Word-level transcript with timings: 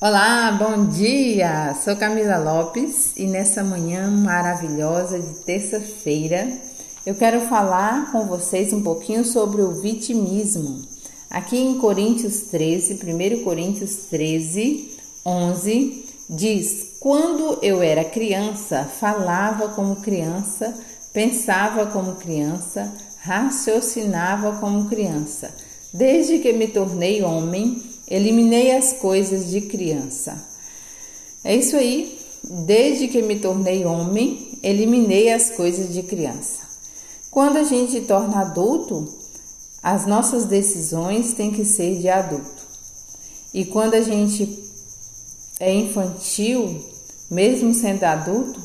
Olá, 0.00 0.52
bom 0.52 0.86
dia! 0.86 1.74
Sou 1.82 1.96
Camila 1.96 2.38
Lopes 2.38 3.16
e 3.16 3.26
nessa 3.26 3.64
manhã 3.64 4.08
maravilhosa 4.08 5.18
de 5.18 5.40
terça-feira 5.40 6.56
eu 7.04 7.16
quero 7.16 7.40
falar 7.48 8.12
com 8.12 8.24
vocês 8.24 8.72
um 8.72 8.80
pouquinho 8.80 9.24
sobre 9.24 9.60
o 9.60 9.72
vitimismo. 9.72 10.82
Aqui 11.28 11.58
em 11.58 11.78
Coríntios 11.78 12.42
13, 12.42 12.94
1 12.94 13.42
Coríntios 13.42 13.96
13, 14.08 14.96
11, 15.26 16.04
diz: 16.30 16.90
Quando 17.00 17.58
eu 17.60 17.82
era 17.82 18.04
criança, 18.04 18.84
falava 18.84 19.70
como 19.70 19.96
criança, 19.96 20.78
pensava 21.12 21.86
como 21.86 22.14
criança, 22.14 22.94
raciocinava 23.18 24.60
como 24.60 24.88
criança. 24.88 25.52
Desde 25.92 26.38
que 26.38 26.52
me 26.52 26.68
tornei 26.68 27.20
homem, 27.24 27.82
Eliminei 28.10 28.74
as 28.74 28.94
coisas 28.94 29.50
de 29.50 29.60
criança. 29.60 30.42
É 31.44 31.54
isso 31.54 31.76
aí. 31.76 32.18
Desde 32.42 33.08
que 33.08 33.20
me 33.20 33.38
tornei 33.38 33.84
homem, 33.84 34.58
eliminei 34.62 35.30
as 35.30 35.50
coisas 35.50 35.92
de 35.92 36.02
criança. 36.02 36.62
Quando 37.30 37.58
a 37.58 37.64
gente 37.64 38.00
torna 38.02 38.40
adulto, 38.40 39.06
as 39.82 40.06
nossas 40.06 40.44
decisões 40.44 41.34
têm 41.34 41.50
que 41.50 41.64
ser 41.64 41.98
de 41.98 42.08
adulto. 42.08 42.62
E 43.52 43.64
quando 43.64 43.94
a 43.94 44.00
gente 44.00 44.58
é 45.60 45.74
infantil, 45.74 46.82
mesmo 47.30 47.74
sendo 47.74 48.04
adulto, 48.04 48.60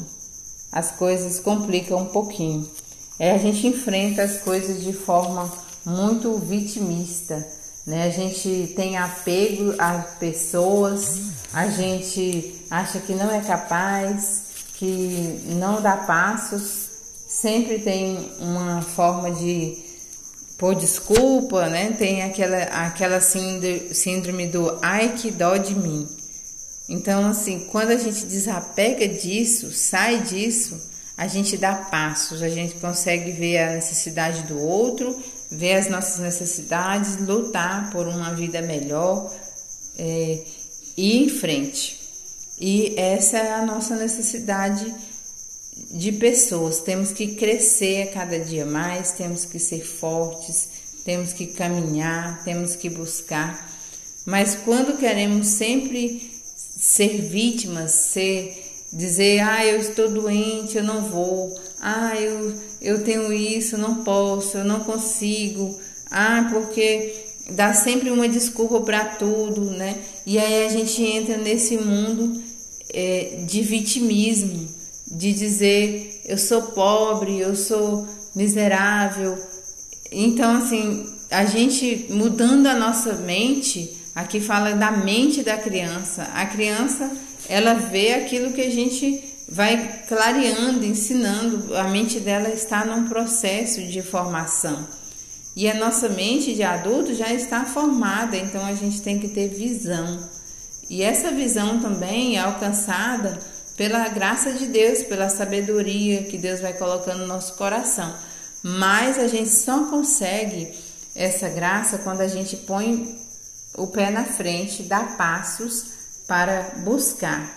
as 0.72 0.92
coisas 0.92 1.40
complicam 1.40 2.00
um 2.00 2.06
pouquinho. 2.06 2.68
É, 3.20 3.32
a 3.32 3.38
gente 3.38 3.68
enfrenta 3.68 4.24
as 4.24 4.38
coisas 4.38 4.82
de 4.82 4.94
forma 4.94 5.52
muito 5.86 6.38
vitimista 6.38 7.46
né? 7.86 8.06
A 8.06 8.10
gente 8.10 8.74
tem 8.76 8.98
apego 8.98 9.76
a 9.78 10.00
pessoas, 10.20 11.22
a 11.54 11.68
gente 11.68 12.66
acha 12.70 13.00
que 13.00 13.14
não 13.14 13.32
é 13.32 13.42
capaz, 13.42 14.44
que 14.76 15.44
não 15.48 15.82
dá 15.82 15.98
passos, 15.98 16.90
sempre 17.28 17.80
tem 17.80 18.32
uma 18.40 18.82
forma 18.82 19.32
de 19.32 19.78
pôr 20.58 20.76
desculpa, 20.76 21.68
né? 21.68 21.92
Tem 21.92 22.24
aquela, 22.24 22.64
aquela 22.86 23.20
síndrome 23.20 24.48
do 24.48 24.80
ai 24.82 25.14
que 25.18 25.30
dó 25.32 25.58
de 25.58 25.76
mim. 25.76 26.08
Então, 26.88 27.28
assim, 27.28 27.68
quando 27.72 27.92
a 27.92 27.98
gente 27.98 28.26
desapega 28.26 29.08
disso, 29.08 29.72
sai 29.72 30.22
disso, 30.22 30.80
a 31.18 31.28
gente 31.28 31.58
dá 31.58 31.76
passos, 31.76 32.42
a 32.42 32.50
gente 32.50 32.76
consegue 32.76 33.32
ver 33.32 33.60
a 33.60 33.74
necessidade 33.74 34.44
do 34.44 34.60
outro, 34.60 35.22
ver 35.52 35.76
as 35.76 35.90
nossas 35.90 36.20
necessidades, 36.20 37.18
lutar 37.20 37.92
por 37.92 38.08
uma 38.08 38.34
vida 38.34 38.62
melhor 38.62 39.34
é, 39.98 40.40
e 40.98 41.18
em 41.24 41.30
frente. 41.30 42.00
E 42.60 42.94
essa 42.98 43.38
é 43.38 43.54
a 43.54 43.66
nossa 43.66 43.96
necessidade 43.96 44.94
de 45.92 46.12
pessoas. 46.14 46.80
Temos 46.80 47.12
que 47.12 47.36
crescer 47.36 48.04
a 48.04 48.12
cada 48.12 48.40
dia 48.40 48.66
mais, 48.66 49.12
temos 49.12 49.46
que 49.46 49.60
ser 49.60 49.82
fortes, 49.82 50.70
temos 51.04 51.34
que 51.34 51.48
caminhar, 51.48 52.44
temos 52.44 52.76
que 52.76 52.90
buscar. 52.90 53.70
Mas 54.26 54.56
quando 54.56 54.98
queremos 54.98 55.48
sempre 55.48 56.32
ser 56.56 57.22
vítimas, 57.22 57.92
ser 57.92 58.73
dizer, 58.94 59.40
ah, 59.42 59.66
eu 59.66 59.80
estou 59.80 60.10
doente, 60.10 60.78
eu 60.78 60.84
não 60.84 61.02
vou, 61.02 61.54
ah, 61.82 62.16
eu, 62.16 62.54
eu 62.82 63.04
tenho 63.04 63.34
isso, 63.34 63.78
não 63.78 64.04
posso, 64.04 64.58
eu 64.58 64.64
não 64.64 64.82
consigo, 64.82 65.78
ah, 66.12 66.48
porque 66.52 67.14
dá 67.52 67.74
sempre 67.74 68.12
uma 68.12 68.30
desculpa 68.30 68.82
para 68.82 69.06
tudo, 69.06 69.62
né? 69.72 69.98
E 70.26 70.38
aí 70.38 70.66
a 70.66 70.70
gente 70.70 71.02
entra 71.04 71.38
nesse 71.38 71.78
mundo 71.78 72.42
é, 72.94 73.40
de 73.46 73.62
vitimismo, 73.62 74.68
de 75.12 75.34
dizer 75.34 76.22
eu 76.26 76.38
sou 76.38 76.62
pobre, 76.62 77.40
eu 77.40 77.56
sou 77.56 78.08
miserável. 78.36 79.38
Então, 80.12 80.58
assim, 80.58 81.06
a 81.30 81.46
gente 81.46 82.08
mudando 82.10 82.68
a 82.68 82.76
nossa 82.76 83.14
mente, 83.16 83.98
aqui 84.16 84.40
fala 84.40 84.74
da 84.74 84.92
mente 84.92 85.44
da 85.44 85.58
criança. 85.58 86.24
A 86.34 86.46
criança 86.46 87.12
ela 87.48 87.74
vê 87.74 88.14
aquilo 88.14 88.54
que 88.54 88.62
a 88.62 88.70
gente 88.70 89.24
vai 89.48 90.04
clareando, 90.08 90.86
ensinando. 90.86 91.76
A 91.76 91.84
mente 91.86 92.20
dela 92.20 92.50
está 92.50 92.86
num 92.86 93.08
processo 93.08 93.82
de 93.84 94.02
formação. 94.02 94.88
E 95.56 95.70
a 95.70 95.76
nossa 95.76 96.10
mente 96.10 96.56
de 96.56 96.64
adulto 96.64 97.14
já 97.14 97.32
está 97.32 97.64
formada, 97.64 98.36
então 98.36 98.66
a 98.66 98.74
gente 98.74 99.02
tem 99.02 99.20
que 99.20 99.28
ter 99.28 99.50
visão. 99.50 100.20
E 100.90 101.04
essa 101.04 101.32
visão 101.32 101.80
também 101.80 102.38
é 102.38 102.40
alcançada 102.40 103.40
pela 103.78 104.08
graça 104.10 104.52
de 104.54 104.68
Deus, 104.68 105.04
pela 105.04 105.30
sabedoria 105.30 106.24
que 106.24 106.38
Deus 106.38 106.60
vai 106.60 106.74
colocando 106.74 107.20
no 107.20 107.28
nosso 107.28 107.54
coração. 107.54 108.14
Mas 108.64 109.20
a 109.20 109.28
gente 109.28 109.50
só 109.50 109.86
consegue 109.86 110.72
essa 111.16 111.50
graça 111.50 112.00
quando 112.00 112.22
a 112.22 112.28
gente 112.28 112.56
põe 112.58 113.20
o 113.78 113.88
pé 113.88 114.10
na 114.10 114.24
frente, 114.24 114.84
dá 114.84 115.04
passos 115.04 116.03
para 116.34 116.72
buscar. 116.78 117.48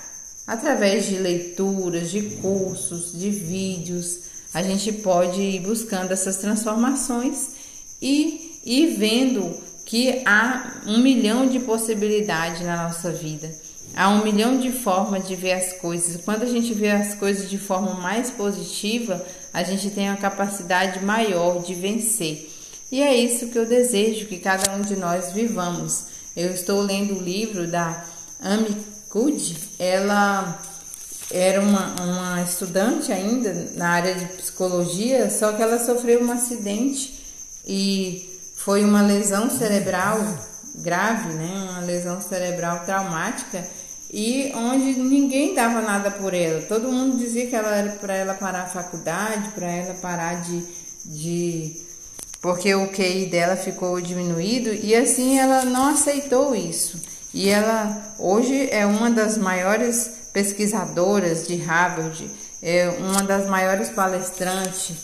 Através 0.47 1.07
de 1.07 1.17
leituras, 1.17 2.11
de 2.11 2.21
cursos, 2.43 3.19
de 3.19 3.31
vídeos, 3.31 4.19
a 4.53 4.63
gente 4.63 4.93
pode 4.93 5.41
ir 5.41 5.61
buscando 5.61 6.13
essas 6.13 6.37
transformações 6.37 7.53
e 8.03 8.61
ir 8.67 8.99
vendo 8.99 9.51
que 9.87 10.23
há 10.27 10.83
um 10.87 10.99
milhão 10.99 11.49
de 11.49 11.59
possibilidades 11.61 12.67
na 12.67 12.83
nossa 12.83 13.11
vida. 13.11 13.51
Há 13.95 14.11
um 14.11 14.23
milhão 14.23 14.61
de 14.61 14.71
formas 14.71 15.27
de 15.27 15.35
ver 15.35 15.53
as 15.53 15.73
coisas. 15.81 16.23
Quando 16.23 16.43
a 16.43 16.47
gente 16.47 16.75
vê 16.75 16.91
as 16.91 17.15
coisas 17.15 17.49
de 17.49 17.57
forma 17.57 17.95
mais 17.95 18.31
positiva, 18.31 19.25
a 19.55 19.63
gente 19.63 19.89
tem 19.89 20.11
uma 20.11 20.19
capacidade 20.19 21.03
maior 21.03 21.63
de 21.63 21.73
vencer. 21.73 22.53
E 22.93 23.01
é 23.03 23.17
isso 23.17 23.49
que 23.49 23.59
eu 23.59 23.65
desejo 23.65 24.27
que 24.27 24.37
cada 24.37 24.71
um 24.77 24.83
de 24.83 24.97
nós 24.97 25.33
vivamos. 25.33 26.09
Eu 26.37 26.51
estou 26.51 26.83
lendo 26.83 27.15
o 27.15 27.23
livro 27.23 27.67
da 27.67 28.05
Good, 29.11 29.57
ela 29.79 30.61
era 31.31 31.61
uma, 31.61 31.95
uma 32.01 32.43
estudante 32.43 33.13
ainda 33.13 33.71
na 33.75 33.89
área 33.89 34.15
de 34.15 34.27
psicologia, 34.27 35.31
só 35.31 35.53
que 35.53 35.63
ela 35.63 35.79
sofreu 35.79 36.23
um 36.23 36.31
acidente 36.31 37.25
e 37.67 38.31
foi 38.55 38.85
uma 38.85 39.03
lesão 39.03 39.51
cerebral 39.51 40.21
grave, 40.77 41.33
né? 41.35 41.69
Uma 41.71 41.81
lesão 41.81 42.21
cerebral 42.21 42.85
traumática 42.85 43.67
e 44.13 44.53
onde 44.55 44.99
ninguém 45.01 45.55
dava 45.55 45.81
nada 45.81 46.11
por 46.11 46.33
ela. 46.33 46.63
Todo 46.63 46.93
mundo 46.93 47.17
dizia 47.17 47.47
que 47.47 47.57
ela 47.57 47.75
era 47.75 47.93
para 47.93 48.15
ela 48.15 48.35
parar 48.35 48.63
a 48.63 48.69
faculdade, 48.69 49.51
para 49.51 49.67
ela 49.67 49.95
parar 49.95 50.43
de, 50.43 50.63
de 51.05 51.87
porque 52.41 52.75
o 52.75 52.89
QI 52.89 53.27
dela 53.27 53.57
ficou 53.57 54.01
diminuído 54.01 54.73
e 54.73 54.95
assim 54.95 55.39
ela 55.39 55.65
não 55.65 55.89
aceitou 55.89 56.55
isso. 56.55 57.01
E 57.37 57.51
ela 57.51 58.15
hoje 58.19 58.67
é 58.71 58.87
uma 58.87 59.11
das 59.11 59.37
maiores 59.37 60.11
pesquisadoras 60.33 61.47
de 61.47 61.57
Harvard, 61.57 62.31
é 62.63 62.89
uma 62.89 63.23
das 63.23 63.47
maiores 63.47 63.91
palestrantes 63.91 64.95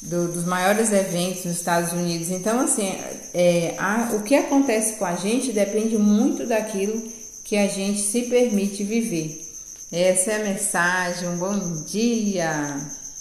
do, 0.00 0.28
dos 0.28 0.44
maiores 0.44 0.92
eventos 0.92 1.44
nos 1.44 1.56
Estados 1.56 1.92
Unidos. 1.92 2.30
Então, 2.30 2.60
assim, 2.60 2.96
é, 3.34 3.74
a, 3.78 4.12
o 4.12 4.22
que 4.22 4.36
acontece 4.36 4.94
com 4.94 5.04
a 5.04 5.16
gente 5.16 5.50
depende 5.50 5.98
muito 5.98 6.46
daquilo 6.46 7.02
que 7.42 7.56
a 7.56 7.66
gente 7.66 7.98
se 7.98 8.22
permite 8.22 8.84
viver. 8.84 9.44
Essa 9.90 10.30
é 10.30 10.36
a 10.36 10.44
mensagem. 10.44 11.28
Um 11.30 11.36
bom 11.36 11.82
dia! 11.82 13.01